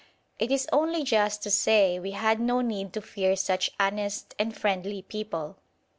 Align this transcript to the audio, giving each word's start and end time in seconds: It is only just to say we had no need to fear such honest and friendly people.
It 0.39 0.49
is 0.51 0.67
only 0.73 1.03
just 1.03 1.43
to 1.43 1.51
say 1.51 1.99
we 1.99 2.09
had 2.13 2.39
no 2.39 2.61
need 2.61 2.91
to 2.93 3.01
fear 3.03 3.35
such 3.35 3.69
honest 3.79 4.33
and 4.39 4.57
friendly 4.57 5.03
people. 5.03 5.57